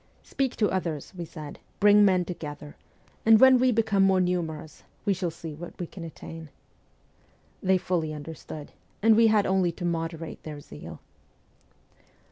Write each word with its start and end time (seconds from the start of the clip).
'Speak 0.33 0.55
to 0.55 0.71
others,' 0.71 1.13
we 1.15 1.25
said;' 1.25 1.59
bring 1.79 2.03
men 2.03 2.25
together; 2.25 2.75
and 3.23 3.39
when 3.39 3.59
we 3.59 3.71
become 3.71 4.01
more 4.01 4.19
numerous, 4.19 4.81
we 5.05 5.13
shall 5.13 5.29
see 5.29 5.53
what 5.53 5.77
we 5.79 5.85
can 5.85 6.03
attain.' 6.03 6.49
They 7.61 7.77
fully 7.77 8.11
understood, 8.11 8.71
and 9.03 9.15
we 9.15 9.27
had 9.27 9.45
only 9.45 9.71
to 9.73 9.85
moderate 9.85 10.41
their 10.41 10.59
zeal. 10.59 11.01